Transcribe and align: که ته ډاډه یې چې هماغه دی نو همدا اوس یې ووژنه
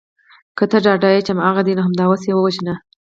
که 0.57 0.63
ته 0.71 0.77
ډاډه 0.85 1.09
یې 1.13 1.21
چې 1.25 1.31
هماغه 1.35 1.61
دی 1.65 1.73
نو 1.77 1.81
همدا 1.87 2.03
اوس 2.07 2.23
یې 2.27 2.33
ووژنه 2.35 2.73